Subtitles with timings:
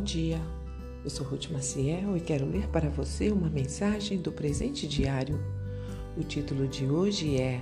[0.00, 0.40] Bom dia,
[1.04, 5.38] eu sou Ruth Maciel e quero ler para você uma mensagem do presente diário.
[6.16, 7.60] O título de hoje é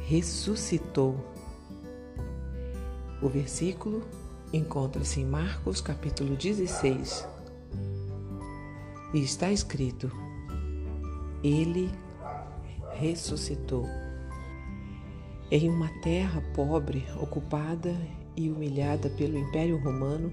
[0.00, 1.16] Ressuscitou.
[3.22, 4.02] O versículo
[4.52, 7.26] encontra-se em Marcos capítulo 16
[9.14, 10.12] e está escrito:
[11.42, 11.90] Ele
[12.90, 13.86] ressuscitou.
[15.50, 17.96] Em uma terra pobre, ocupada
[18.36, 20.30] e humilhada pelo Império Romano,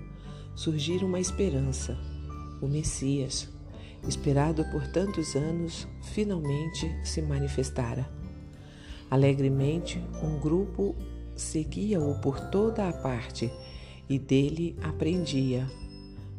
[0.60, 1.98] surgira uma esperança.
[2.62, 3.48] O Messias,
[4.06, 8.12] esperado por tantos anos, finalmente se manifestara.
[9.10, 10.98] Alegremente, um grupo
[11.34, 13.50] seguia-o por toda a parte
[14.10, 15.66] e dele aprendia.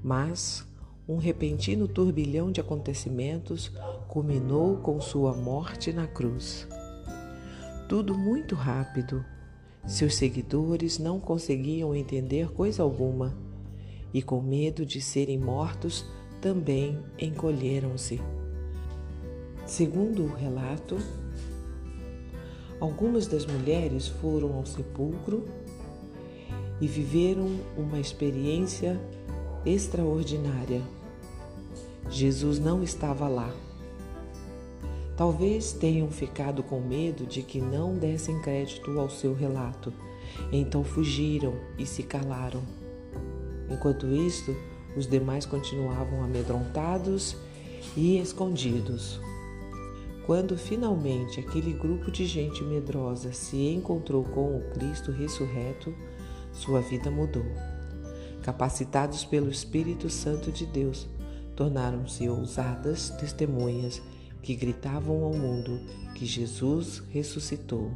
[0.03, 0.67] Mas
[1.09, 3.73] um repentino turbilhão de acontecimentos
[4.07, 6.69] culminou com sua morte na cruz.
[7.89, 9.25] Tudo muito rápido,
[9.87, 13.49] seus seguidores não conseguiam entender coisa alguma
[14.13, 16.05] e, com medo de serem mortos,
[16.41, 18.21] também encolheram-se.
[19.67, 20.97] Segundo o relato,
[22.81, 25.47] algumas das mulheres foram ao sepulcro
[26.81, 28.99] e viveram uma experiência
[29.65, 30.83] extraordinária.
[32.11, 33.55] Jesus não estava lá.
[35.17, 39.93] Talvez tenham ficado com medo de que não dessem crédito ao seu relato,
[40.51, 42.80] então fugiram e se calaram.
[43.71, 44.55] Enquanto isto,
[44.97, 47.37] os demais continuavam amedrontados
[47.97, 49.21] e escondidos.
[50.27, 55.95] Quando finalmente aquele grupo de gente medrosa se encontrou com o Cristo ressurreto,
[56.53, 57.47] sua vida mudou.
[58.43, 61.09] Capacitados pelo Espírito Santo de Deus,
[61.55, 64.03] tornaram-se ousadas testemunhas
[64.43, 65.81] que gritavam ao mundo
[66.15, 67.91] que Jesus ressuscitou.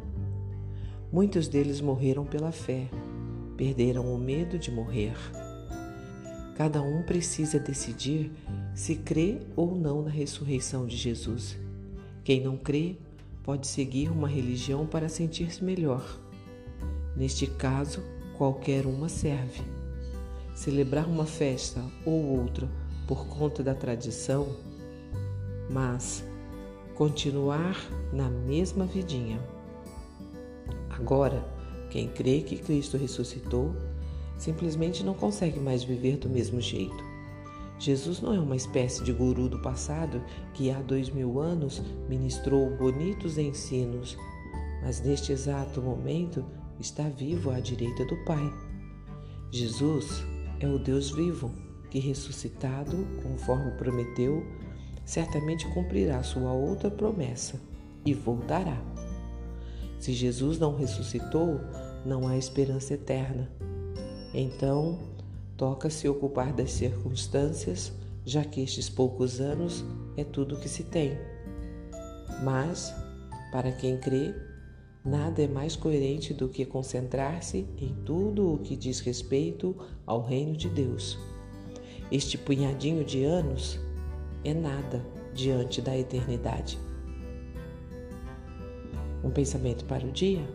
[1.13, 2.89] Muitos deles morreram pela fé,
[3.57, 5.15] perderam o medo de morrer.
[6.55, 8.31] Cada um precisa decidir
[8.75, 11.59] se crê ou não na ressurreição de Jesus.
[12.23, 12.97] Quem não crê
[13.43, 16.19] pode seguir uma religião para sentir-se melhor.
[17.17, 18.03] Neste caso,
[18.39, 19.63] qualquer uma serve.
[20.55, 22.69] Celebrar uma festa ou outra
[23.07, 24.57] por conta da tradição,
[25.69, 26.25] mas
[26.95, 27.77] continuar
[28.13, 29.41] na mesma vidinha.
[30.89, 31.45] Agora,
[31.91, 33.75] quem crê que Cristo ressuscitou
[34.39, 37.05] simplesmente não consegue mais viver do mesmo jeito.
[37.79, 40.23] Jesus não é uma espécie de guru do passado
[40.55, 44.17] que há dois mil anos ministrou bonitos ensinos,
[44.83, 46.45] mas neste exato momento
[46.79, 48.53] está vivo à direita do Pai.
[49.51, 50.25] Jesus
[50.61, 51.51] é o Deus vivo
[51.91, 54.45] que, ressuscitado, conforme prometeu,
[55.05, 57.61] certamente cumprirá sua outra promessa
[58.05, 58.83] e voltará.
[59.99, 61.61] Se Jesus não ressuscitou,
[62.05, 63.51] não há esperança eterna.
[64.35, 64.99] Então,
[65.57, 67.93] toca se ocupar das circunstâncias,
[68.25, 69.85] já que estes poucos anos
[70.17, 71.17] é tudo que se tem.
[72.43, 72.93] Mas,
[73.53, 74.35] para quem crê,
[75.05, 80.57] nada é mais coerente do que concentrar-se em tudo o que diz respeito ao reino
[80.57, 81.17] de Deus.
[82.11, 83.79] Este punhadinho de anos
[84.43, 86.79] é nada diante da eternidade.
[89.23, 90.47] Um pensamento para o dia?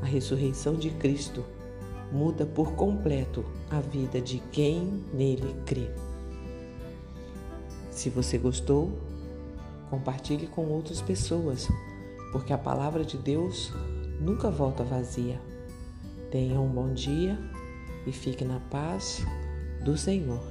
[0.00, 1.44] A ressurreição de Cristo
[2.12, 5.90] muda por completo a vida de quem nele crê.
[7.90, 8.92] Se você gostou,
[9.90, 11.68] compartilhe com outras pessoas,
[12.32, 13.72] porque a palavra de Deus
[14.20, 15.40] nunca volta vazia.
[16.30, 17.38] Tenha um bom dia
[18.06, 19.24] e fique na paz
[19.84, 20.42] do Senhor.